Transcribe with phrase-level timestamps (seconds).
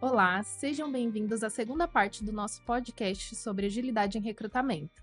[0.00, 5.02] Olá, sejam bem-vindos à segunda parte do nosso podcast sobre agilidade em recrutamento.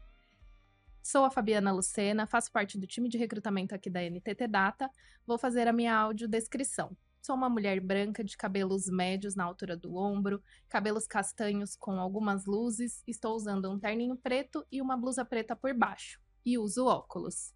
[1.01, 4.89] Sou a Fabiana Lucena, faço parte do time de recrutamento aqui da NTT Data.
[5.25, 6.95] Vou fazer a minha audiodescrição.
[7.21, 12.45] Sou uma mulher branca de cabelos médios na altura do ombro, cabelos castanhos com algumas
[12.45, 17.53] luzes, estou usando um terninho preto e uma blusa preta por baixo, e uso óculos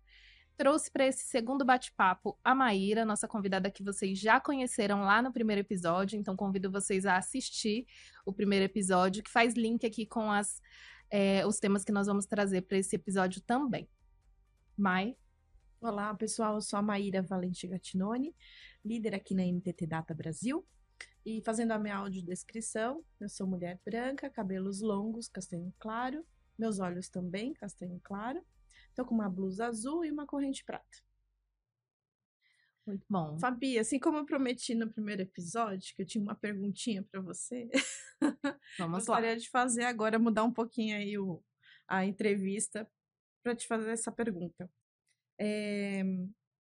[0.58, 5.32] trouxe para esse segundo bate-papo a Maíra, nossa convidada que vocês já conheceram lá no
[5.32, 7.86] primeiro episódio, então convido vocês a assistir
[8.26, 10.62] o primeiro episódio, que faz link aqui com as,
[11.10, 13.90] é, os temas que nós vamos trazer para esse episódio também.
[14.78, 15.18] Mai?
[15.82, 18.34] Olá, pessoal, eu sou a Maíra Valente Gattinoni,
[18.84, 20.66] líder aqui na NTT Data Brasil.
[21.26, 26.24] E fazendo a minha audiodescrição, eu sou mulher branca, cabelos longos, castanho claro,
[26.58, 28.42] meus olhos também, castanho claro
[28.96, 31.06] Tô com uma blusa azul e uma corrente prata.
[32.88, 33.38] Muito bom.
[33.40, 37.70] Fabi, assim como eu prometi no primeiro episódio, que eu tinha uma perguntinha para você,
[38.78, 39.36] Vamos gostaria lá.
[39.36, 41.44] de fazer agora, mudar um pouquinho aí o,
[41.88, 42.90] a entrevista
[43.44, 44.70] para te fazer essa pergunta.
[45.40, 46.04] É,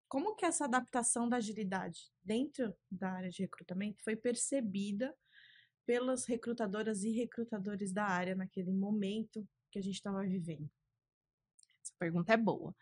[0.09, 5.15] como que essa adaptação da agilidade dentro da área de recrutamento foi percebida
[5.87, 10.71] pelas recrutadoras e recrutadores da área naquele momento que a gente estava vivendo?
[11.95, 12.75] Essa pergunta é boa.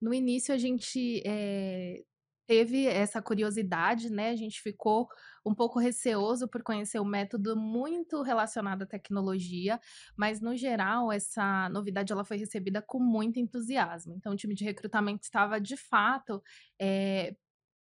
[0.00, 2.02] No início, a gente é,
[2.46, 4.30] teve essa curiosidade, né?
[4.30, 5.08] A gente ficou
[5.44, 9.80] um pouco receoso por conhecer o um método muito relacionado à tecnologia,
[10.16, 14.14] mas no geral essa novidade ela foi recebida com muito entusiasmo.
[14.16, 16.42] Então o time de recrutamento estava de fato
[16.80, 17.34] é,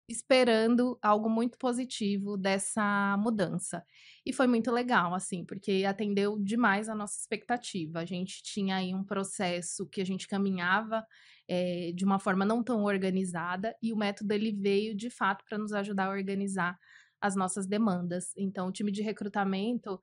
[0.10, 3.84] esperando algo muito positivo dessa mudança.
[4.26, 8.00] E foi muito legal, assim, porque atendeu demais a nossa expectativa.
[8.00, 11.06] A gente tinha aí um processo que a gente caminhava
[11.48, 15.58] é, de uma forma não tão organizada, e o método ele veio de fato para
[15.58, 16.78] nos ajudar a organizar
[17.22, 18.32] as nossas demandas.
[18.38, 20.00] Então, o time de recrutamento,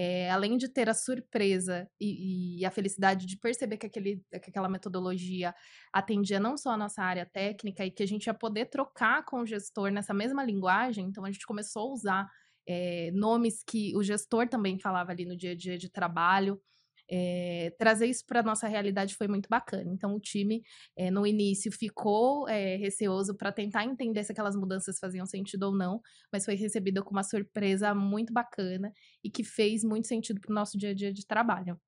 [0.00, 4.48] é, além de ter a surpresa e, e, a felicidade de perceber que, aquele, que
[4.48, 5.52] aquela metodologia
[5.92, 9.40] atendia não só a nossa área técnica e que a gente ia poder trocar com
[9.40, 12.30] o gestor nessa mesma linguagem, então a gente começou a usar
[12.64, 16.62] é, nomes que o gestor também falava ali no dia a dia de trabalho.
[17.10, 19.90] É, trazer isso para nossa realidade foi muito bacana.
[19.92, 20.62] Então, o time,
[20.96, 25.74] é, no início, ficou é, receoso para tentar entender se aquelas mudanças faziam sentido ou
[25.74, 26.00] não,
[26.32, 28.92] mas foi recebida com uma surpresa muito bacana
[29.24, 31.80] e que fez muito sentido para o nosso dia a dia de trabalho.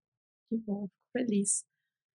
[0.49, 1.65] Que bom, fico feliz.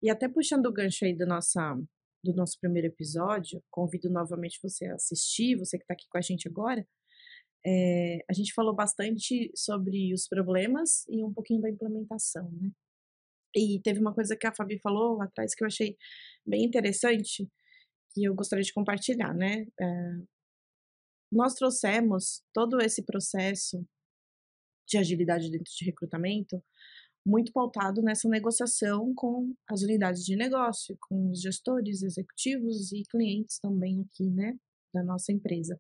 [0.02, 1.76] E até puxando o gancho aí do, nossa,
[2.24, 6.22] do nosso primeiro episódio, convido novamente você a assistir, você que está aqui com a
[6.22, 6.86] gente agora.
[7.66, 12.72] É, a gente falou bastante sobre os problemas e um pouquinho da implementação, né?
[13.56, 15.98] E teve uma coisa que a Fabi falou lá atrás que eu achei
[16.46, 17.50] bem interessante,
[18.14, 19.66] que eu gostaria de compartilhar, né?
[19.80, 19.86] É,
[21.32, 23.86] nós trouxemos todo esse processo
[24.88, 26.62] de agilidade dentro de recrutamento
[27.26, 33.60] muito pautado nessa negociação com as unidades de negócio, com os gestores, executivos e clientes
[33.60, 34.58] também aqui, né,
[34.94, 35.80] da nossa empresa.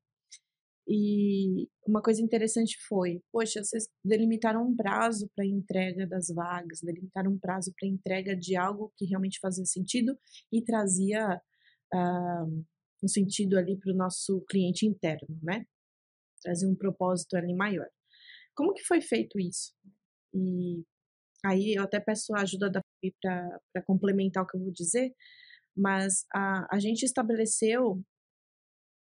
[0.87, 7.31] E uma coisa interessante foi, poxa, vocês delimitaram um prazo para entrega das vagas, delimitaram
[7.31, 10.17] um prazo para entrega de algo que realmente fazia sentido
[10.51, 11.39] e trazia
[11.93, 12.65] uh,
[13.03, 15.65] um sentido ali para o nosso cliente interno, né?
[16.41, 17.87] Trazia um propósito ali maior.
[18.55, 19.73] Como que foi feito isso?
[20.33, 20.83] E
[21.45, 25.13] aí eu até peço a ajuda da Fabi para complementar o que eu vou dizer,
[25.75, 27.93] mas a, a gente estabeleceu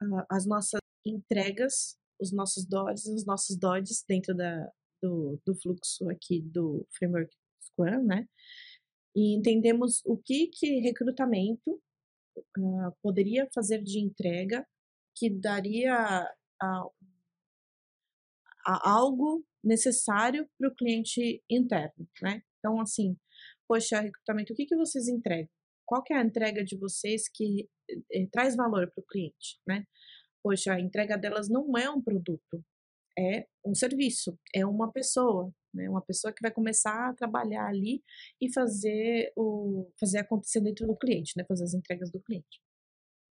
[0.02, 0.80] uh, as nossas
[1.10, 7.34] entregas os nossos DODs, os nossos DODs dentro da, do, do fluxo aqui do framework
[7.62, 8.28] Scrum, né?
[9.16, 11.82] E entendemos o que que recrutamento
[12.58, 14.66] uh, poderia fazer de entrega
[15.16, 16.28] que daria
[18.66, 22.42] algo necessário para o cliente interno, né?
[22.60, 23.18] Então, assim,
[23.68, 25.50] poxa, recrutamento, o que, que vocês entregam?
[25.86, 27.68] Qual que é a entrega de vocês que
[28.12, 29.86] eh, traz valor para o cliente, né?
[30.44, 32.64] Poxa, a entrega delas não é um produto,
[33.18, 35.90] é um serviço, é uma pessoa, né?
[35.90, 38.04] Uma pessoa que vai começar a trabalhar ali
[38.42, 41.44] e fazer o fazer acontecer dentro do cliente, né?
[41.48, 42.62] Fazer as entregas do cliente.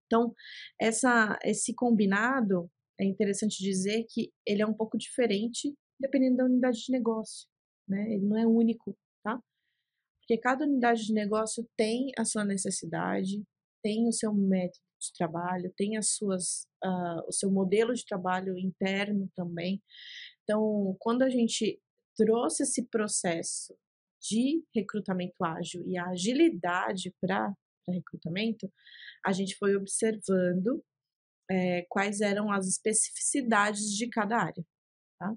[0.05, 0.33] Então,
[0.79, 2.69] essa esse combinado
[2.99, 7.47] é interessante dizer que ele é um pouco diferente dependendo da unidade de negócio,
[7.87, 8.13] né?
[8.13, 9.39] Ele não é único, tá?
[10.19, 13.43] Porque cada unidade de negócio tem a sua necessidade,
[13.83, 18.57] tem o seu método de trabalho, tem as suas, uh, o seu modelo de trabalho
[18.57, 19.81] interno também.
[20.43, 21.79] Então, quando a gente
[22.15, 23.75] trouxe esse processo
[24.21, 27.53] de recrutamento ágil e a agilidade para
[27.87, 28.71] recrutamento,
[29.25, 30.83] a gente foi observando
[31.49, 34.65] é, quais eram as especificidades de cada área,
[35.19, 35.33] tá?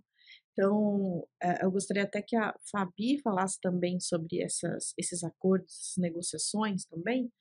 [0.52, 5.96] Então, é, eu gostaria até que a Fabi falasse também sobre essas, esses acordos, essas
[5.96, 7.32] negociações também,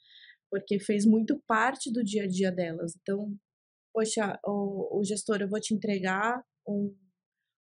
[0.50, 2.96] porque fez muito parte do dia a dia delas.
[3.02, 3.38] Então,
[3.94, 6.96] poxa, o, o gestor, eu vou te entregar um,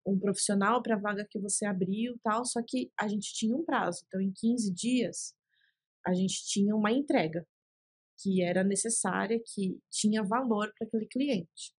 [0.06, 3.64] um profissional para a vaga que você abriu tal, só que a gente tinha um
[3.64, 4.04] prazo.
[4.06, 5.34] Então, em 15 dias,
[6.06, 7.46] a gente tinha uma entrega
[8.18, 11.74] que era necessária, que tinha valor para aquele cliente.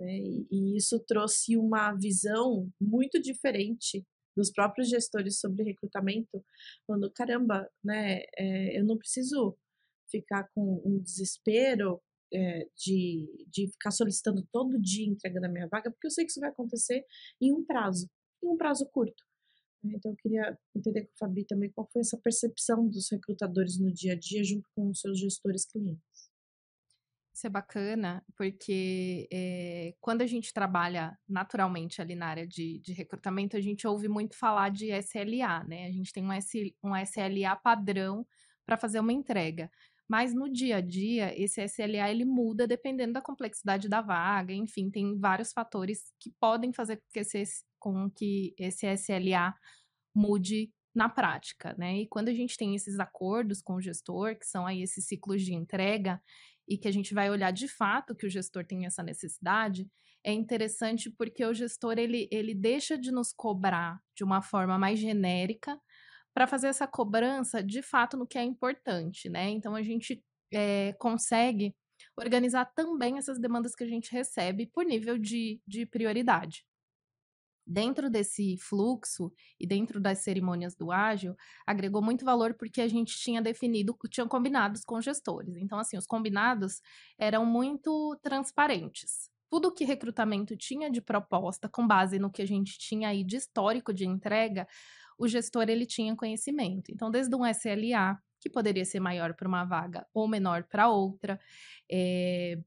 [0.00, 0.18] Né?
[0.18, 4.04] E, e isso trouxe uma visão muito diferente
[4.36, 6.44] dos próprios gestores sobre recrutamento,
[6.86, 9.58] falando, caramba, né, é, eu não preciso
[10.10, 12.00] ficar com um desespero
[12.32, 16.30] é, de, de ficar solicitando todo dia entrega da minha vaga, porque eu sei que
[16.30, 17.04] isso vai acontecer
[17.40, 18.08] em um prazo,
[18.42, 19.24] em um prazo curto.
[19.82, 19.94] Né.
[19.96, 23.92] Então, eu queria entender com a Fabi também qual foi essa percepção dos recrutadores no
[23.92, 26.28] dia a dia junto com os seus gestores clientes.
[27.38, 32.92] Isso é bacana, porque é, quando a gente trabalha naturalmente ali na área de, de,
[32.92, 35.86] recrutamento, a gente ouve muito falar de SLA, né?
[35.86, 38.26] A gente tem um, S, um SLA padrão
[38.66, 39.70] para fazer uma entrega.
[40.08, 44.90] Mas no dia a dia, esse SLA ele muda dependendo da complexidade da vaga, enfim,
[44.90, 49.54] tem vários fatores que podem fazer com que esse, com que esse SLA
[50.14, 51.98] mude na prática, né?
[51.98, 55.42] E quando a gente tem esses acordos com o gestor, que são aí esses ciclos
[55.42, 56.20] de entrega,
[56.66, 59.88] e que a gente vai olhar de fato que o gestor tem essa necessidade,
[60.24, 64.98] é interessante porque o gestor ele, ele deixa de nos cobrar de uma forma mais
[64.98, 65.80] genérica
[66.38, 69.50] para fazer essa cobrança de fato no que é importante, né?
[69.50, 71.74] Então a gente é, consegue
[72.16, 76.64] organizar também essas demandas que a gente recebe por nível de, de prioridade
[77.66, 81.34] dentro desse fluxo e dentro das cerimônias do ágil,
[81.66, 85.56] agregou muito valor porque a gente tinha definido, tinha combinados com gestores.
[85.56, 86.80] Então, assim, os combinados
[87.18, 89.28] eram muito transparentes.
[89.50, 93.36] Tudo que recrutamento tinha de proposta, com base no que a gente tinha aí de
[93.36, 94.66] histórico de entrega,
[95.18, 96.90] o gestor ele tinha conhecimento.
[96.90, 101.40] Então, desde um SLA, que poderia ser maior para uma vaga ou menor para outra,
[101.90, 102.58] é,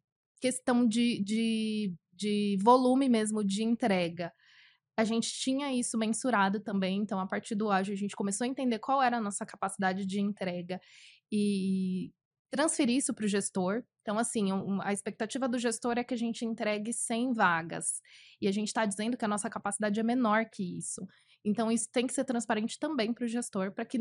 [0.42, 4.32] questão de, de, de volume mesmo de entrega
[4.98, 8.48] a gente tinha isso mensurado também, então a partir do ágil a gente começou a
[8.48, 10.80] entender qual era a nossa capacidade de entrega
[11.32, 12.12] e
[12.52, 13.84] transferir isso para o gestor.
[14.02, 14.50] Então, assim,
[14.84, 18.02] a expectativa do gestor é que a gente entregue 100 vagas.
[18.42, 21.08] E a gente está dizendo que a nossa capacidade é menor que isso.
[21.44, 23.98] Então, isso tem que ser transparente também para o gestor, para que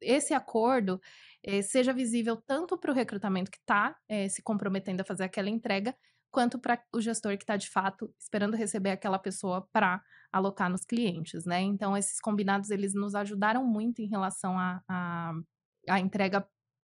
[0.00, 1.00] esse acordo
[1.42, 5.48] eh, seja visível tanto para o recrutamento que está eh, se comprometendo a fazer aquela
[5.48, 5.96] entrega,
[6.30, 10.84] quanto para o gestor que está de fato esperando receber aquela pessoa para alocar nos
[10.84, 11.62] clientes, né?
[11.62, 16.46] Então, esses combinados, eles nos ajudaram muito em relação à a, a, a, entrega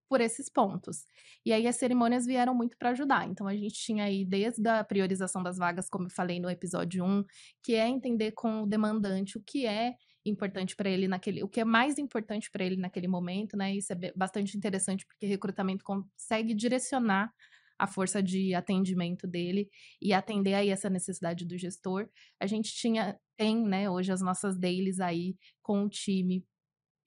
[0.10, 1.06] por esses pontos.
[1.46, 3.28] E aí, as cerimônias vieram muito para ajudar.
[3.30, 7.06] Então, a gente tinha aí, desde a priorização das vagas, como eu falei no episódio
[7.06, 7.24] 1,
[7.64, 9.94] que é entender com o demandante o que é
[10.26, 13.74] importante para ele naquele, o que é mais importante para ele naquele momento, né?
[13.76, 17.32] Isso é bastante interessante porque recrutamento consegue direcionar
[17.78, 19.70] a força de atendimento dele
[20.02, 22.10] e atender aí essa necessidade do gestor.
[22.40, 26.44] A gente tinha, tem, né, hoje as nossas dailies aí com o time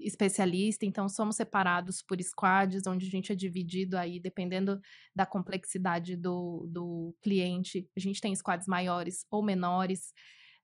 [0.02, 4.80] especialista, então somos separados por squads, onde a gente é dividido aí, dependendo
[5.14, 10.12] da complexidade do, do cliente, a gente tem squads maiores ou menores,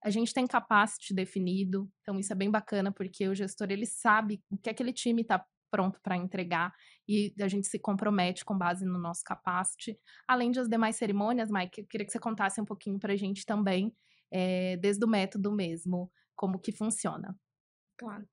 [0.02, 4.40] a gente tem capacity definido, então isso é bem bacana, porque o gestor, ele sabe
[4.50, 6.73] o que aquele time está pronto para entregar
[7.07, 9.99] e a gente se compromete com base no nosso capacity.
[10.26, 13.45] Além das demais cerimônias, Mike, eu queria que você contasse um pouquinho para a gente
[13.45, 13.95] também,
[14.30, 17.37] é, desde o método mesmo, como que funciona.
[17.99, 18.26] Claro.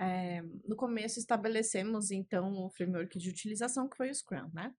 [0.00, 4.72] É, no começo estabelecemos então o framework de utilização que foi o Scrum, né?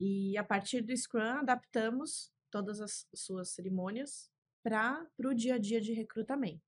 [0.00, 4.30] E a partir do Scrum adaptamos todas as suas cerimônias
[4.62, 6.62] para o dia a dia de recrutamento.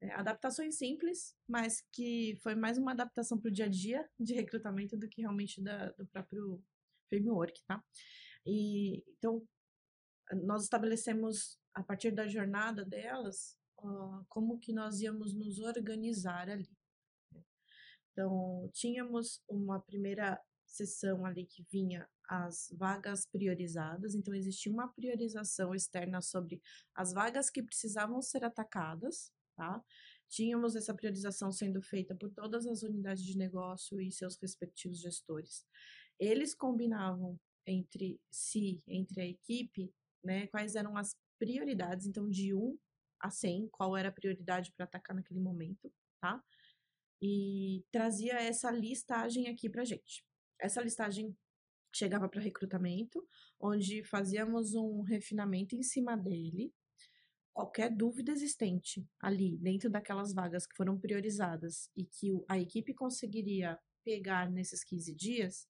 [0.00, 4.32] É, adaptações simples, mas que foi mais uma adaptação para o dia a dia de
[4.32, 6.62] recrutamento do que realmente da, do próprio
[7.08, 7.82] framework, tá?
[8.46, 9.46] E então
[10.44, 13.58] nós estabelecemos a partir da jornada delas
[14.28, 16.68] como que nós íamos nos organizar ali.
[18.20, 25.74] Então tínhamos uma primeira sessão ali que vinha as vagas priorizadas, então existia uma priorização
[25.74, 26.60] externa sobre
[26.94, 29.82] as vagas que precisavam ser atacadas, tá?
[30.28, 35.64] Tínhamos essa priorização sendo feita por todas as unidades de negócio e seus respectivos gestores.
[36.18, 39.90] Eles combinavam entre si, entre a equipe,
[40.22, 42.78] né, quais eram as prioridades, então de 1
[43.18, 46.40] a 100, qual era a prioridade para atacar naquele momento, tá?
[47.22, 50.24] E trazia essa listagem aqui pra gente.
[50.58, 51.36] Essa listagem
[51.94, 53.26] chegava para recrutamento,
[53.58, 56.72] onde fazíamos um refinamento em cima dele.
[57.52, 63.78] Qualquer dúvida existente ali, dentro daquelas vagas que foram priorizadas e que a equipe conseguiria
[64.04, 65.68] pegar nesses 15 dias,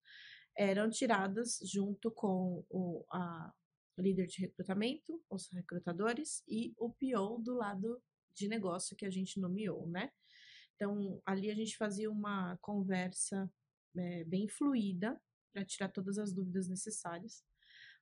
[0.56, 3.52] eram tiradas junto com o, a
[3.98, 8.00] líder de recrutamento, os recrutadores e o PO do lado
[8.32, 10.10] de negócio que a gente nomeou, né?
[10.80, 13.52] Então, ali a gente fazia uma conversa
[13.94, 15.20] é, bem fluida
[15.52, 17.44] para tirar todas as dúvidas necessárias.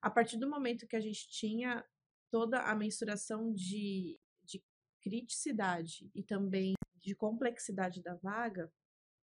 [0.00, 1.84] A partir do momento que a gente tinha
[2.30, 4.62] toda a mensuração de, de
[5.02, 8.72] criticidade e também de complexidade da vaga,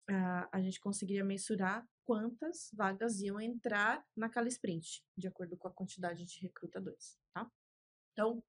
[0.09, 5.73] a, a gente conseguiria mensurar quantas vagas iam entrar naquela sprint, de acordo com a
[5.73, 7.51] quantidade de recrutadores, tá?
[8.13, 8.41] Então,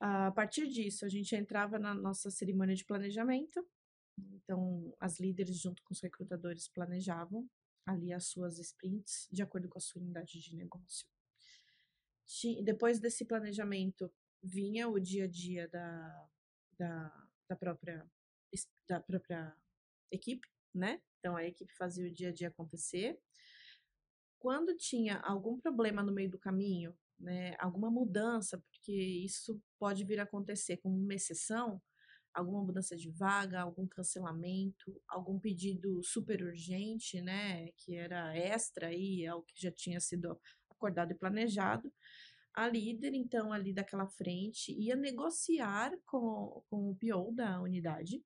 [0.00, 3.64] a partir disso, a gente entrava na nossa cerimônia de planejamento.
[4.46, 7.50] Então, as líderes, junto com os recrutadores, planejavam
[7.84, 11.06] ali as suas sprints de acordo com a sua unidade de negócio.
[12.62, 14.12] Depois desse planejamento,
[14.42, 16.28] vinha o dia a dia da,
[16.78, 18.08] da, da, própria,
[18.88, 19.56] da própria
[20.12, 21.02] equipe, né?
[21.18, 23.20] Então, a equipe fazia o dia a dia acontecer.
[24.38, 30.20] Quando tinha algum problema no meio do caminho, né, alguma mudança, porque isso pode vir
[30.20, 31.82] a acontecer como uma exceção,
[32.36, 39.26] alguma mudança de vaga, algum cancelamento, algum pedido super urgente, né, que era extra aí
[39.26, 40.38] ao que já tinha sido
[40.70, 41.90] acordado e planejado,
[42.54, 48.24] a líder, então, ali daquela frente, ia negociar com, com o PO da unidade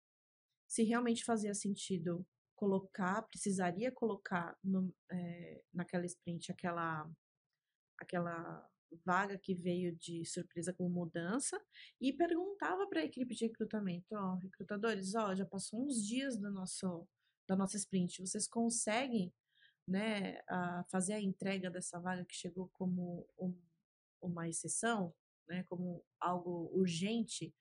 [0.68, 2.24] se realmente fazia sentido
[2.54, 7.10] colocar, precisaria colocar no, é, naquela sprint aquela,
[7.98, 8.68] aquela
[9.04, 11.60] vaga que veio de surpresa com mudança
[12.00, 16.50] e perguntava para a equipe de recrutamento, ó, recrutadores, ó, já passou uns dias do
[16.50, 17.06] nosso
[17.48, 19.34] da nossa sprint, vocês conseguem,
[19.86, 23.52] né, a fazer a entrega dessa vaga que chegou como um,
[24.22, 25.12] uma exceção,
[25.48, 27.52] né, como algo urgente?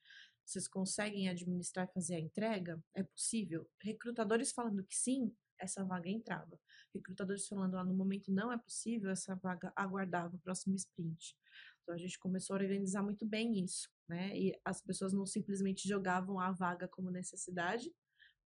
[0.44, 2.80] Vocês conseguem administrar e fazer a entrega?
[2.94, 3.68] É possível?
[3.82, 6.58] Recrutadores falando que sim, essa vaga entrava.
[6.94, 11.36] Recrutadores falando, ah, no momento não é possível, essa vaga aguardava o próximo sprint.
[11.82, 14.36] Então a gente começou a organizar muito bem isso, né?
[14.36, 17.92] E as pessoas não simplesmente jogavam a vaga como necessidade,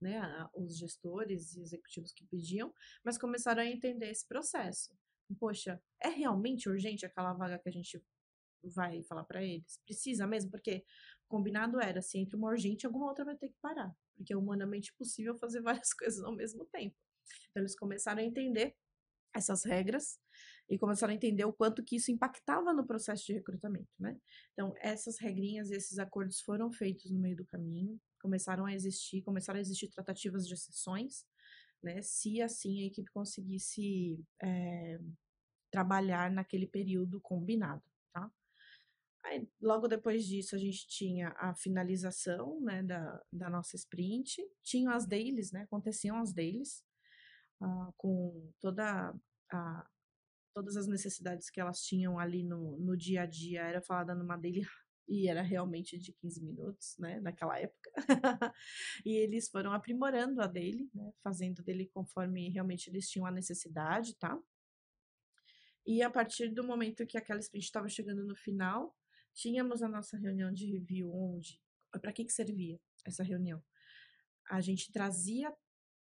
[0.01, 0.21] né?
[0.53, 4.95] Os gestores e executivos que pediam, mas começaram a entender esse processo.
[5.39, 8.01] Poxa, é realmente urgente aquela vaga que a gente
[8.63, 9.79] vai falar para eles?
[9.85, 10.51] Precisa mesmo?
[10.51, 10.85] Porque
[11.33, 14.93] combinado era, se entre uma urgente, alguma outra vai ter que parar, porque é humanamente
[14.93, 16.95] possível fazer várias coisas ao mesmo tempo.
[17.49, 18.75] Então eles começaram a entender
[19.35, 20.19] essas regras
[20.69, 24.15] e começaram a entender o quanto que isso impactava no processo de recrutamento, né?
[24.51, 29.57] Então, essas regrinhas esses acordos foram feitos no meio do caminho, começaram a existir, começaram
[29.57, 31.25] a existir tratativas de exceções,
[31.81, 31.99] né?
[32.03, 34.99] Se assim a equipe conseguisse é,
[35.71, 37.83] trabalhar naquele período combinado?
[39.25, 44.91] Aí, logo depois disso, a gente tinha a finalização né, da, da nossa sprint, tinham
[44.91, 46.83] as dailies, né, aconteciam as dailies,
[47.61, 49.15] uh, com toda
[49.49, 49.87] a,
[50.53, 54.35] todas as necessidades que elas tinham ali no, no dia a dia, era falada numa
[54.35, 54.61] daily
[55.07, 57.91] e era realmente de 15 minutos, né, naquela época.
[59.05, 64.15] e eles foram aprimorando a daily, né, fazendo dele conforme realmente eles tinham a necessidade,
[64.17, 64.37] tá?
[65.85, 68.95] E a partir do momento que aquela sprint estava chegando no final,
[69.33, 71.61] Tínhamos a nossa reunião de review, onde.
[71.91, 73.63] Para que, que servia essa reunião?
[74.49, 75.55] A gente trazia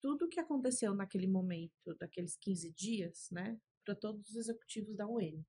[0.02, 5.08] tudo o que aconteceu naquele momento, daqueles 15 dias, né, para todos os executivos da
[5.08, 5.44] UN.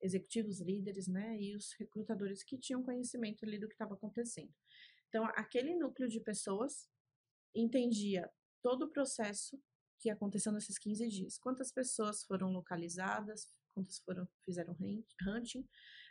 [0.00, 4.52] Executivos, líderes, né, e os recrutadores que tinham conhecimento ali do que estava acontecendo.
[5.08, 6.88] Então, aquele núcleo de pessoas
[7.54, 8.30] entendia
[8.62, 9.60] todo o processo
[9.98, 11.38] que aconteceu nesses 15 dias.
[11.38, 14.76] Quantas pessoas foram localizadas, quantas foram fizeram
[15.26, 15.68] hunting,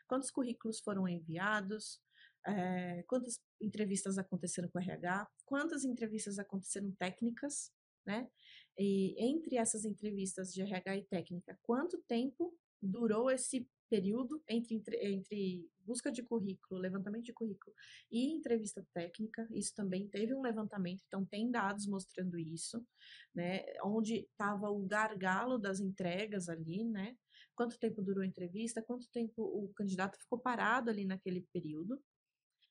[0.07, 1.99] quantos currículos foram enviados,
[2.45, 7.71] é, quantas entrevistas aconteceram com o RH, quantas entrevistas aconteceram técnicas,
[8.05, 8.29] né?
[8.77, 15.69] E entre essas entrevistas de RH e técnica, quanto tempo durou esse período entre, entre
[15.85, 17.75] busca de currículo, levantamento de currículo
[18.11, 19.47] e entrevista técnica.
[19.51, 22.85] Isso também teve um levantamento, então tem dados mostrando isso,
[23.33, 23.63] né?
[23.83, 27.15] Onde estava o gargalo das entregas ali, né?
[27.57, 31.99] quanto tempo durou a entrevista, quanto tempo o candidato ficou parado ali naquele período.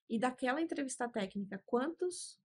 [0.09, 2.39] E daquela entrevista técnica, quantos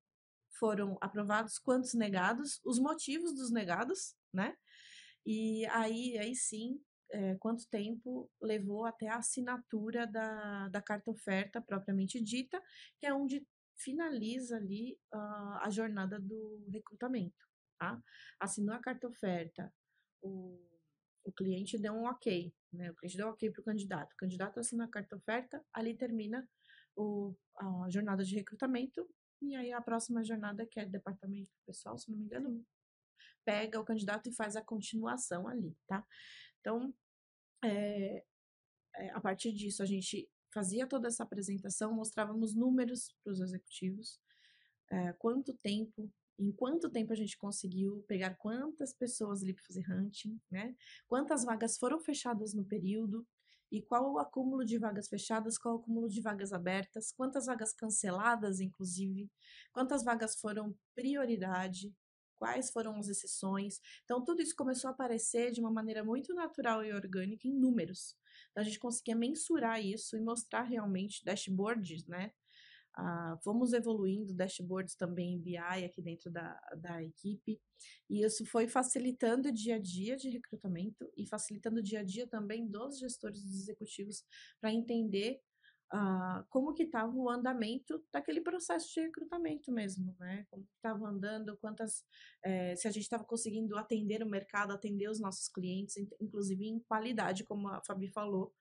[0.60, 4.58] foram aprovados, quantos negados, os motivos dos negados, né?
[5.24, 11.62] E aí, aí sim, é, quanto tempo levou até a assinatura da, da carta oferta
[11.62, 12.62] propriamente dita,
[13.00, 13.46] que é onde
[13.78, 17.46] finaliza ali uh, a jornada do recrutamento,
[17.80, 18.02] tá?
[18.40, 19.74] Assinou a carta oferta,
[20.22, 20.72] o
[21.24, 22.92] o cliente deu um ok, né?
[22.92, 24.14] O cliente deu um ok para o candidato.
[24.14, 26.48] O candidato assina a carta oferta, ali termina
[26.96, 29.08] o, a jornada de recrutamento,
[29.42, 32.64] e aí a próxima jornada, que é departamento pessoal, se não me engano,
[33.44, 36.06] pega o candidato e faz a continuação ali, tá?
[36.62, 36.94] Então,
[37.64, 38.24] é,
[39.14, 44.20] a partir disso, a gente fazia toda essa apresentação, mostrávamos números para os executivos,
[44.90, 49.86] é, quanto tempo, em quanto tempo a gente conseguiu pegar quantas pessoas ali para fazer
[49.90, 50.76] hunting, né?
[51.08, 53.26] Quantas vagas foram fechadas no período
[53.72, 57.74] e qual o acúmulo de vagas fechadas, qual o acúmulo de vagas abertas, quantas vagas
[57.74, 59.32] canceladas, inclusive,
[59.72, 61.94] quantas vagas foram prioridade,
[62.42, 63.80] quais foram as exceções.
[64.04, 68.16] Então, tudo isso começou a aparecer de uma maneira muito natural e orgânica em números.
[68.50, 72.32] Então, a gente conseguia mensurar isso e mostrar realmente dashboards, né?
[72.96, 77.62] Ah, fomos evoluindo dashboards também em BI aqui dentro da, da equipe,
[78.10, 82.04] e isso foi facilitando o dia a dia de recrutamento e facilitando o dia a
[82.04, 84.26] dia também dos gestores dos executivos
[84.60, 85.40] para entender
[85.94, 90.46] uh, como que estava o andamento daquele processo de recrutamento mesmo, né?
[90.50, 92.04] Como estava andando, quantas,
[92.44, 96.80] é, se a gente estava conseguindo atender o mercado, atender os nossos clientes, inclusive em
[96.80, 98.54] qualidade, como a Fabi falou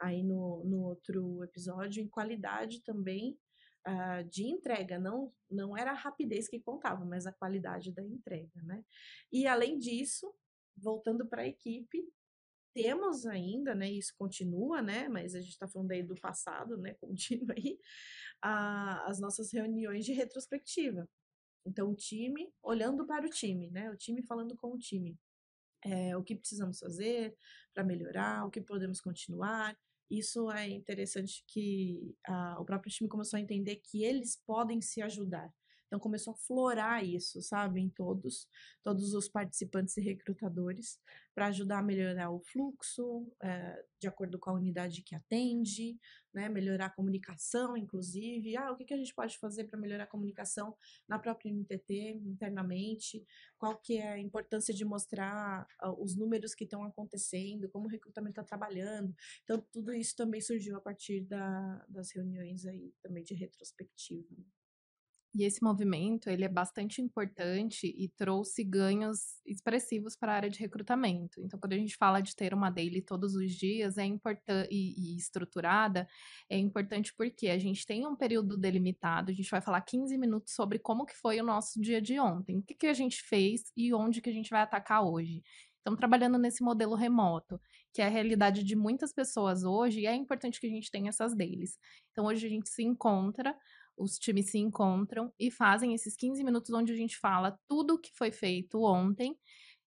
[0.00, 3.38] aí no, no outro episódio, em qualidade também
[3.86, 8.62] uh, de entrega, não, não era a rapidez que contava, mas a qualidade da entrega,
[8.62, 8.84] né?
[9.32, 10.32] E além disso,
[10.76, 12.04] voltando para a equipe,
[12.76, 16.94] temos ainda, né, isso continua, né, mas a gente está falando aí do passado, né,
[17.00, 17.78] contínuo aí,
[18.42, 21.08] a, as nossas reuniões de retrospectiva.
[21.64, 25.18] Então, o time olhando para o time, né, o time falando com o time.
[25.84, 27.36] É, o que precisamos fazer
[27.72, 29.76] para melhorar, o que podemos continuar.
[30.10, 35.00] Isso é interessante que a, o próprio time começou a entender que eles podem se
[35.00, 35.52] ajudar.
[35.86, 38.48] Então começou a florar isso, sabe, em todos,
[38.82, 40.98] todos os participantes e recrutadores,
[41.34, 45.98] para ajudar a melhorar o fluxo, é, de acordo com a unidade que atende,
[46.32, 48.56] né, melhorar a comunicação, inclusive.
[48.56, 50.76] Ah, o que, que a gente pode fazer para melhorar a comunicação
[51.08, 53.24] na própria NTT, internamente?
[53.58, 57.90] Qual que é a importância de mostrar uh, os números que estão acontecendo, como o
[57.90, 59.14] recrutamento está trabalhando.
[59.44, 64.26] Então, tudo isso também surgiu a partir da, das reuniões aí também de retrospectiva.
[64.36, 64.55] Né.
[65.38, 70.58] E esse movimento, ele é bastante importante e trouxe ganhos expressivos para a área de
[70.58, 71.42] recrutamento.
[71.42, 75.14] Então, quando a gente fala de ter uma daily todos os dias, é importante e,
[75.14, 76.08] estruturada,
[76.48, 80.54] é importante porque a gente tem um período delimitado, a gente vai falar 15 minutos
[80.54, 83.70] sobre como que foi o nosso dia de ontem, o que, que a gente fez
[83.76, 85.42] e onde que a gente vai atacar hoje.
[85.76, 87.60] Estamos trabalhando nesse modelo remoto,
[87.92, 91.10] que é a realidade de muitas pessoas hoje, e é importante que a gente tenha
[91.10, 91.78] essas dailies.
[92.10, 93.54] Então, hoje a gente se encontra,
[93.96, 98.10] os times se encontram e fazem esses 15 minutos onde a gente fala tudo que
[98.14, 99.36] foi feito ontem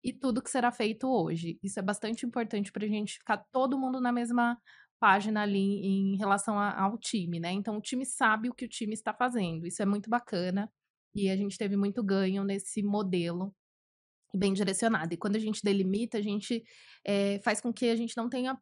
[0.02, 1.58] e tudo que será feito hoje.
[1.62, 4.58] Isso é bastante importante para a gente ficar todo mundo na mesma
[5.00, 7.52] página ali em relação a, ao time, né?
[7.52, 9.66] Então o time sabe o que o time está fazendo.
[9.66, 10.70] Isso é muito bacana
[11.14, 13.54] e a gente teve muito ganho nesse modelo
[14.34, 15.14] bem direcionado.
[15.14, 16.62] E quando a gente delimita, a gente
[17.04, 18.58] é, faz com que a gente não tenha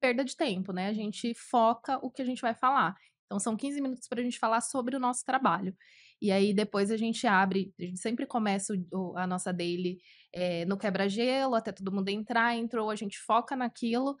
[0.00, 0.88] perda de tempo, né?
[0.88, 2.94] A gente foca o que a gente vai falar.
[3.26, 5.74] Então, são 15 minutos para a gente falar sobre o nosso trabalho.
[6.20, 9.98] E aí, depois a gente abre, a gente sempre começa o, a nossa daily
[10.32, 14.16] é, no quebra-gelo, até todo mundo entrar, entrou, a gente foca naquilo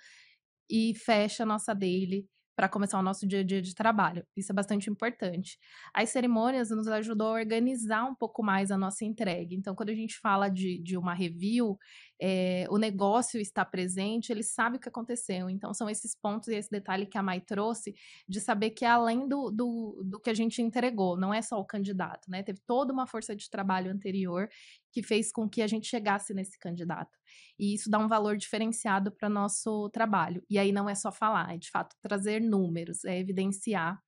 [0.70, 4.24] e fecha a nossa daily para começar o nosso dia a dia de trabalho.
[4.36, 5.58] Isso é bastante importante.
[5.92, 9.54] As cerimônias nos ajudou a organizar um pouco mais a nossa entrega.
[9.54, 11.76] Então, quando a gente fala de, de uma review,
[12.20, 15.50] é, o negócio está presente, ele sabe o que aconteceu.
[15.50, 17.94] Então, são esses pontos e esse detalhe que a Mai trouxe
[18.28, 21.58] de saber que é além do, do, do que a gente entregou, não é só
[21.58, 22.42] o candidato, né?
[22.42, 24.48] Teve toda uma força de trabalho anterior
[24.92, 27.18] que fez com que a gente chegasse nesse candidato.
[27.58, 30.42] E isso dá um valor diferenciado para nosso trabalho.
[30.48, 33.98] E aí não é só falar, é de fato trazer números, é evidenciar.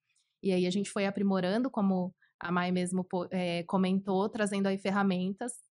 [0.43, 5.66] E aí a gente foi aprimorando, como a Mai mesmo é, comentou, trazendo aí ferramentas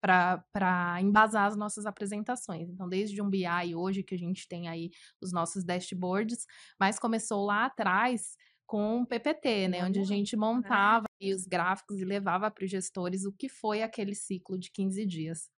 [0.00, 2.68] para embasar as nossas apresentações.
[2.68, 6.46] Então, desde um BI hoje que a gente tem aí os nossos dashboards,
[6.78, 12.04] mas começou lá atrás com o PPT, né, onde a gente montava os gráficos e
[12.04, 15.50] levava para os gestores o que foi aquele ciclo de 15 dias.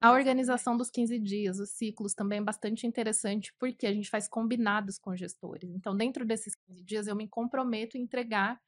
[0.00, 4.28] A organização dos 15 dias, os ciclos também é bastante interessante, porque a gente faz
[4.28, 5.70] combinados com gestores.
[5.70, 8.60] Então, dentro desses 15 dias, eu me comprometo a entregar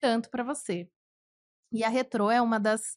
[0.00, 0.88] tanto para você.
[1.72, 2.96] E a Retro é uma das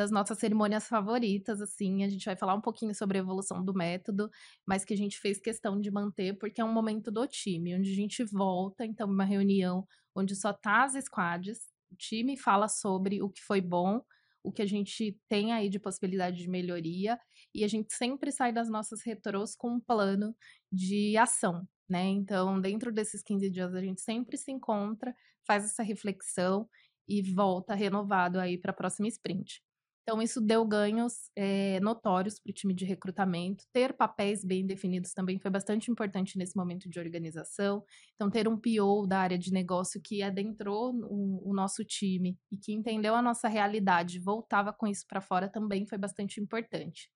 [0.00, 2.02] das nossas cerimônias favoritas, assim.
[2.04, 4.30] A gente vai falar um pouquinho sobre a evolução do método,
[4.66, 7.92] mas que a gente fez questão de manter, porque é um momento do time, onde
[7.92, 11.58] a gente volta, então, uma reunião onde só tá as squads,
[11.92, 14.00] o time fala sobre o que foi bom,
[14.42, 17.18] o que a gente tem aí de possibilidade de melhoria,
[17.54, 20.34] e a gente sempre sai das nossas retrôs com um plano
[20.72, 22.06] de ação, né?
[22.06, 25.14] Então, dentro desses 15 dias, a gente sempre se encontra,
[25.46, 26.66] faz essa reflexão
[27.06, 29.60] e volta renovado aí para a próxima sprint.
[30.02, 33.64] Então, isso deu ganhos é, notórios para o time de recrutamento.
[33.72, 37.84] Ter papéis bem definidos também foi bastante importante nesse momento de organização.
[38.14, 42.56] Então, ter um PO da área de negócio que adentrou o, o nosso time e
[42.56, 47.08] que entendeu a nossa realidade, voltava com isso para fora também foi bastante importante.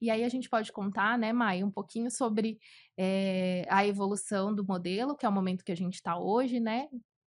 [0.00, 2.58] E aí a gente pode contar, né, Mai, um pouquinho sobre
[2.96, 6.88] é, a evolução do modelo, que é o momento que a gente está hoje, né?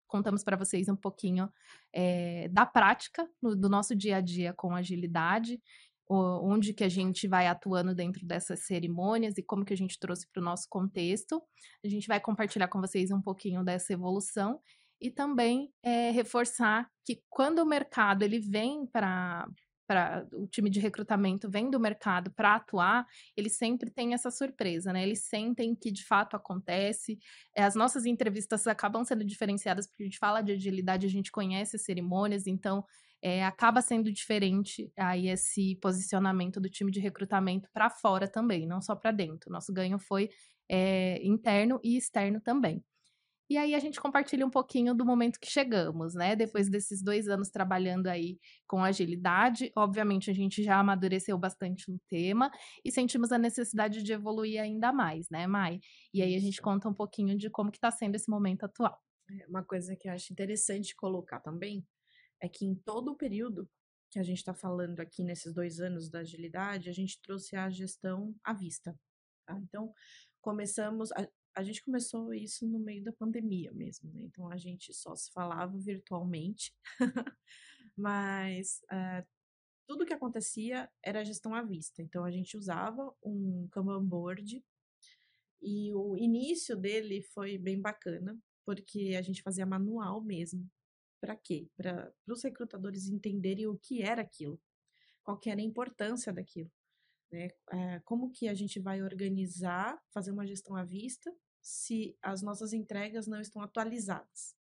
[0.06, 1.50] Contamos para vocês um pouquinho
[1.92, 5.60] é, da prática no, do nosso dia a dia com agilidade,
[6.08, 10.26] onde que a gente vai atuando dentro dessas cerimônias e como que a gente trouxe
[10.30, 11.42] para o nosso contexto.
[11.84, 14.60] A gente vai compartilhar com vocês um pouquinho dessa evolução
[15.00, 19.46] e também é, reforçar que quando o mercado ele vem para
[19.86, 24.92] para o time de recrutamento vem do mercado para atuar, eles sempre têm essa surpresa,
[24.92, 25.02] né?
[25.02, 27.18] Eles sentem que de fato acontece.
[27.54, 31.30] Eh, as nossas entrevistas acabam sendo diferenciadas porque a gente fala de agilidade, a gente
[31.30, 32.84] conhece as cerimônias, então
[33.22, 38.80] é, acaba sendo diferente aí esse posicionamento do time de recrutamento para fora também, não
[38.80, 39.50] só para dentro.
[39.50, 40.30] Nosso ganho foi
[40.68, 42.84] é, interno e externo também.
[43.48, 46.34] E aí a gente compartilha um pouquinho do momento que chegamos, né?
[46.34, 51.98] Depois desses dois anos trabalhando aí com agilidade, obviamente a gente já amadureceu bastante no
[52.08, 52.50] tema
[52.84, 55.78] e sentimos a necessidade de evoluir ainda mais, né, Mai?
[56.12, 59.00] E aí a gente conta um pouquinho de como que está sendo esse momento atual.
[59.30, 61.86] É, uma coisa que eu acho interessante colocar também
[62.42, 63.68] é que em todo o período
[64.10, 67.68] que a gente está falando aqui nesses dois anos da agilidade, a gente trouxe a
[67.70, 68.98] gestão à vista.
[69.46, 69.58] Tá?
[69.62, 69.92] Então,
[70.40, 71.26] começamos, a
[71.62, 74.22] gente começou isso no meio da pandemia mesmo, né?
[74.22, 76.74] Então a gente só se falava virtualmente,
[77.96, 79.26] mas uh,
[79.86, 82.02] tudo que acontecia era gestão à vista.
[82.02, 84.62] Então a gente usava um Kanban board
[85.62, 90.68] e o início dele foi bem bacana, porque a gente fazia manual mesmo.
[91.20, 91.70] Para quê?
[91.74, 94.60] Para os recrutadores entenderem o que era aquilo,
[95.24, 96.70] qual era a importância daquilo.
[97.32, 97.48] Né?
[97.72, 101.34] É, como que a gente vai organizar, fazer uma gestão à vista
[101.66, 104.54] se as nossas entregas não estão atualizadas.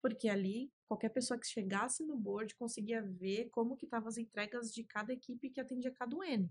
[0.00, 4.72] Porque ali, qualquer pessoa que chegasse no board conseguia ver como que estavam as entregas
[4.72, 6.48] de cada equipe que atendia cada N.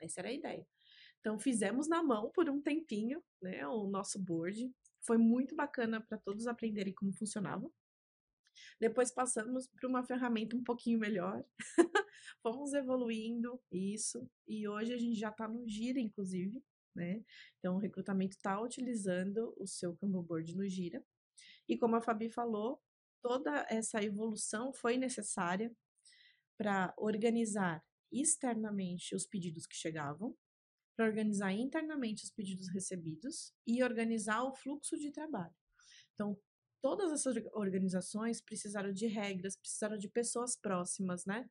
[0.00, 0.66] Essa era a ideia.
[1.20, 4.72] Então, fizemos na mão por um tempinho, né, o nosso board.
[5.02, 7.70] Foi muito bacana para todos aprenderem como funcionava.
[8.80, 11.44] Depois passamos para uma ferramenta um pouquinho melhor.
[12.42, 14.26] Fomos evoluindo isso.
[14.48, 16.62] E hoje a gente já está no Gira, inclusive
[16.94, 17.22] né?
[17.58, 21.04] Então, o recrutamento está utilizando o seu Kanban Board no Gira.
[21.68, 22.80] E como a Fabi falou,
[23.22, 25.74] toda essa evolução foi necessária
[26.58, 30.36] para organizar externamente os pedidos que chegavam,
[30.96, 35.54] para organizar internamente os pedidos recebidos e organizar o fluxo de trabalho.
[36.14, 36.38] Então,
[36.82, 41.48] todas essas organizações precisaram de regras, precisaram de pessoas próximas, né?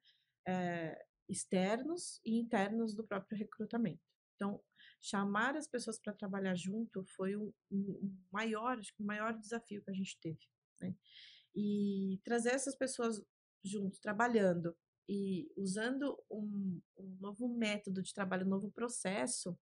[0.47, 4.01] É, externos e internos do próprio recrutamento.
[4.35, 4.61] Então,
[5.01, 9.83] chamar as pessoas para trabalhar junto foi o, o, maior, acho que o maior desafio
[9.83, 10.47] que a gente teve,
[10.79, 10.95] né?
[11.55, 13.21] E trazer essas pessoas
[13.63, 14.77] juntos, trabalhando
[15.09, 19.57] e usando um, um novo método de trabalho, um novo processo,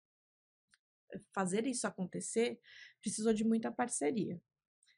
[1.12, 2.60] eh, fazer isso acontecer,
[3.02, 4.39] precisou de muita parceria.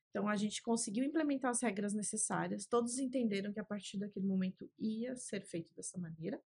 [0.09, 4.69] Então, a gente conseguiu implementar as regras necessárias, todos entenderam que a partir daquele momento
[4.77, 6.41] ia ser feito dessa maneira,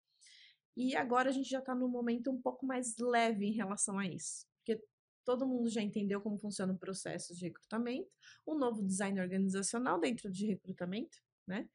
[0.76, 4.06] e agora a gente já está num momento um pouco mais leve em relação a
[4.06, 4.46] isso.
[4.58, 4.82] Porque
[5.24, 8.10] todo mundo já entendeu como funciona o processo de recrutamento,
[8.46, 11.68] um novo design organizacional dentro de recrutamento, né?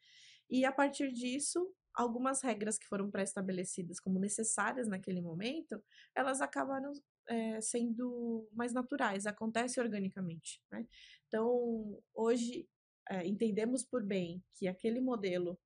[0.50, 5.82] E a partir disso, algumas regras que foram pré-estabelecidas como necessárias naquele momento,
[6.16, 6.92] elas acabaram
[7.28, 10.86] é, sendo mais naturais, acontece organicamente, né?
[11.28, 12.68] Então, hoje,
[13.10, 15.58] é, entendemos por bem que aquele modelo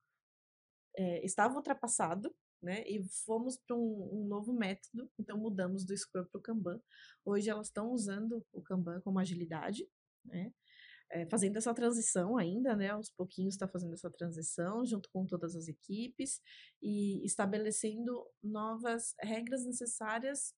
[0.97, 2.33] é, estava ultrapassado,
[2.63, 2.83] né?
[2.87, 6.81] E fomos para um, um, novo método, então mudamos do Scrum para o Kanban.
[7.25, 9.87] Hoje elas estão usando o Kanban como agilidade,
[10.25, 10.51] né?
[11.11, 12.89] É, fazendo essa transição ainda, né?
[12.89, 16.41] Aos pouquinhos está fazendo essa transição junto com todas as equipes
[16.81, 20.55] e estabelecendo novas regras necessárias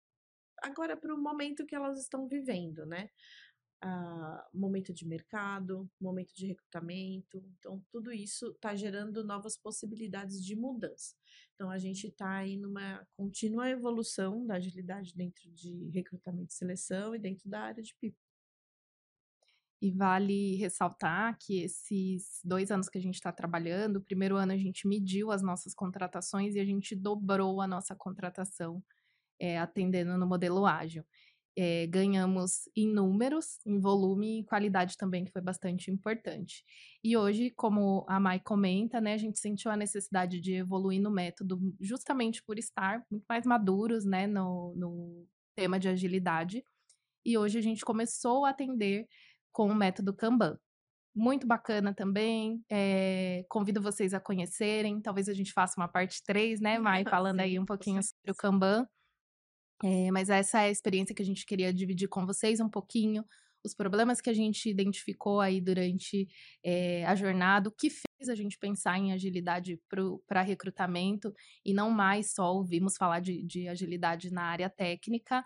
[0.61, 3.09] agora para o momento que elas estão vivendo, né?
[3.83, 7.43] Uh, momento de mercado, momento de recrutamento.
[7.59, 11.15] Então, tudo isso está gerando novas possibilidades de mudança.
[11.53, 17.15] Então, a gente está aí numa contínua evolução da agilidade dentro de recrutamento e seleção
[17.15, 18.19] e dentro da área de people.
[19.81, 24.53] E vale ressaltar que esses dois anos que a gente está trabalhando, o primeiro ano
[24.53, 28.83] a gente mediu as nossas contratações e a gente dobrou a nossa contratação
[29.39, 31.05] é, atendendo no modelo ágil.
[31.57, 36.63] É, ganhamos em números, em volume e qualidade também, que foi bastante importante.
[37.03, 41.09] E hoje, como a Mai comenta, né, a gente sentiu a necessidade de evoluir no
[41.09, 46.63] método justamente por estar muito mais maduros né, no, no tema de agilidade.
[47.25, 49.07] E hoje a gente começou a atender
[49.51, 50.59] com o método Kanban.
[51.15, 52.61] Muito bacana também.
[52.69, 55.01] É, convido vocês a conhecerem.
[55.01, 57.03] Talvez a gente faça uma parte 3, né, Mai?
[57.09, 58.85] Falando aí um pouquinho sobre o Kanban.
[59.83, 63.25] É, mas essa é a experiência que a gente queria dividir com vocês um pouquinho,
[63.65, 66.27] os problemas que a gente identificou aí durante
[66.63, 69.81] é, a jornada, o que fez a gente pensar em agilidade
[70.27, 71.33] para recrutamento
[71.65, 75.43] e não mais só ouvimos falar de, de agilidade na área técnica.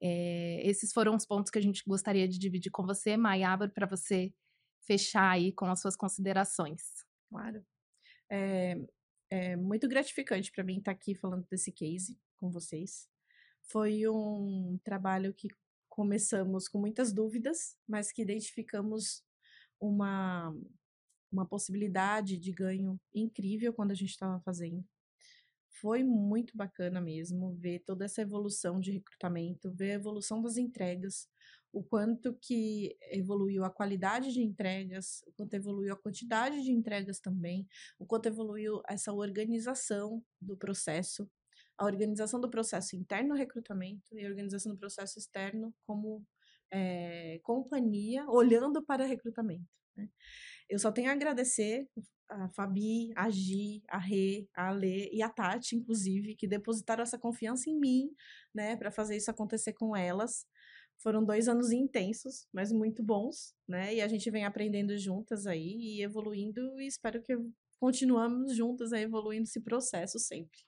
[0.00, 3.86] É, esses foram os pontos que a gente gostaria de dividir com você, Maiabra, para
[3.86, 4.32] você
[4.86, 6.82] fechar aí com as suas considerações.
[7.30, 7.64] Claro.
[8.30, 8.76] É,
[9.30, 13.08] é muito gratificante para mim estar aqui falando desse case com vocês.
[13.64, 15.48] Foi um trabalho que
[15.88, 19.22] começamos com muitas dúvidas, mas que identificamos
[19.80, 20.54] uma,
[21.30, 24.84] uma possibilidade de ganho incrível quando a gente estava fazendo.
[25.80, 31.28] Foi muito bacana mesmo ver toda essa evolução de recrutamento, ver a evolução das entregas,
[31.72, 37.18] o quanto que evoluiu a qualidade de entregas, o quanto evoluiu a quantidade de entregas
[37.18, 37.66] também,
[37.98, 41.28] o quanto evoluiu essa organização do processo
[41.78, 46.24] a organização do processo interno recrutamento e a organização do processo externo como
[46.72, 49.66] é, companhia olhando para recrutamento.
[49.96, 50.08] Né?
[50.68, 51.88] Eu só tenho a agradecer
[52.28, 57.18] a Fabi, a Gi, a Rê, a Alê e a Tati, inclusive, que depositaram essa
[57.18, 58.10] confiança em mim,
[58.54, 60.46] né, para fazer isso acontecer com elas.
[60.98, 63.94] Foram dois anos intensos, mas muito bons, né?
[63.94, 67.36] E a gente vem aprendendo juntas aí e evoluindo e espero que
[67.78, 70.60] continuamos juntas a evoluindo esse processo sempre.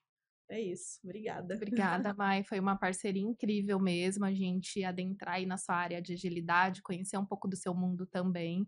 [0.48, 1.00] É isso.
[1.02, 1.54] Obrigada.
[1.56, 2.44] Obrigada, Mai.
[2.44, 7.18] Foi uma parceria incrível mesmo a gente adentrar aí na sua área de agilidade, conhecer
[7.18, 8.66] um pouco do seu mundo também.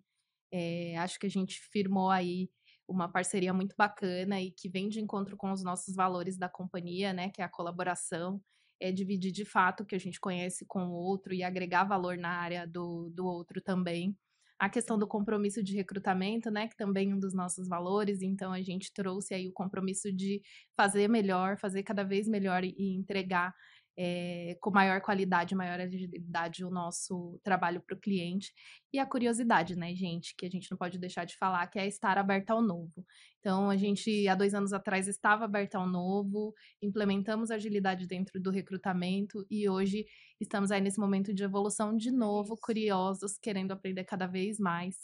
[0.53, 2.51] É, acho que a gente firmou aí
[2.89, 7.13] uma parceria muito bacana e que vem de encontro com os nossos valores da companhia,
[7.13, 7.31] né?
[7.31, 8.43] Que é a colaboração,
[8.81, 12.17] é dividir de fato o que a gente conhece com o outro e agregar valor
[12.17, 14.17] na área do, do outro também
[14.59, 18.53] a questão do compromisso de recrutamento, né, que também é um dos nossos valores, então
[18.53, 20.43] a gente trouxe aí o compromisso de
[20.77, 23.55] fazer melhor, fazer cada vez melhor e, entregar
[24.01, 28.53] é, com maior qualidade, maior agilidade o nosso trabalho para o cliente.
[28.93, 31.87] E a curiosidade, né, gente, que a gente não pode deixar de falar, que é
[31.89, 33.05] estar aberta ao novo.
[33.41, 38.51] Então, a gente, há dois anos atrás, estava aberta ao novo, implementamos agilidade dentro do
[38.51, 40.07] recrutamento e hoje
[40.41, 44.95] estamos aí nesse momento de evolução de novo, curiosos, querendo aprender cada vez mais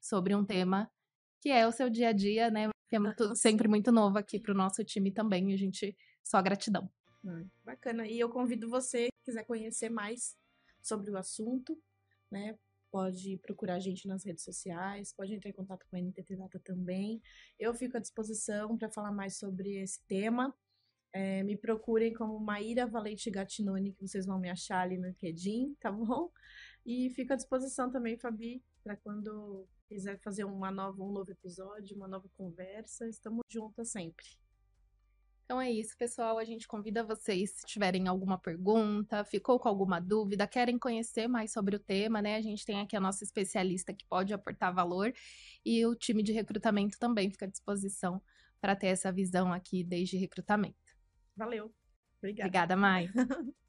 [0.00, 0.88] sobre um tema
[1.40, 2.70] que é o seu dia a dia, né?
[2.88, 5.52] Que é muito, sempre muito novo aqui para o nosso time também.
[5.52, 6.88] A gente só gratidão.
[7.24, 8.06] Hum, bacana.
[8.06, 10.36] E eu convido você, que quiser conhecer mais
[10.82, 11.80] sobre o assunto,
[12.30, 12.58] né?
[12.90, 16.60] Pode procurar a gente nas redes sociais, pode entrar em contato com a NTT Data
[16.60, 17.20] também.
[17.58, 20.54] Eu fico à disposição para falar mais sobre esse tema.
[21.12, 25.74] É, me procurem como Maíra Valente Gatinoni, que vocês vão me achar ali no LinkedIn,
[25.80, 26.30] tá bom?
[26.84, 31.96] E fico à disposição também, Fabi, para quando quiser fazer uma nova, um novo episódio,
[31.96, 33.08] uma nova conversa.
[33.08, 34.43] Estamos juntas sempre.
[35.44, 36.38] Então é isso, pessoal.
[36.38, 41.52] A gente convida vocês, se tiverem alguma pergunta, ficou com alguma dúvida, querem conhecer mais
[41.52, 42.36] sobre o tema, né?
[42.36, 45.12] A gente tem aqui a nossa especialista que pode aportar valor
[45.64, 48.22] e o time de recrutamento também fica à disposição
[48.58, 50.96] para ter essa visão aqui desde recrutamento.
[51.36, 51.70] Valeu.
[52.18, 52.48] Obrigada.
[52.48, 53.10] Obrigada, Mai.